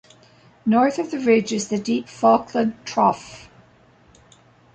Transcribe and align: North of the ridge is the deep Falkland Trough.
North 0.65 0.97
of 0.97 1.11
the 1.11 1.19
ridge 1.19 1.53
is 1.53 1.67
the 1.69 1.77
deep 1.77 2.09
Falkland 2.09 2.73
Trough. 2.85 3.47